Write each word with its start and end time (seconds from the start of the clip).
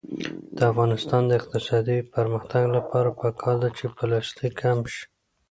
د 0.57 0.57
افغانستان 0.71 1.21
د 1.25 1.31
اقتصادي 1.39 1.97
پرمختګ 2.13 2.63
لپاره 2.77 3.09
پکار 3.21 3.55
ده 3.63 3.69
چې 3.77 3.85
پلاستیک 3.97 4.53
کم 4.61 4.77
شي. 4.93 5.03